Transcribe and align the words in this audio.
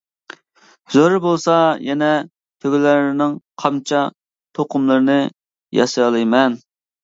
زۆرۈر 0.93 1.21
بولسا 1.25 1.57
يەنە 1.89 2.09
تۆگىلەرنىڭ 2.65 3.37
قامچا، 3.65 4.03
توقۇملىرىنى 4.57 5.23
ياسىيالايمەن. 5.83 6.61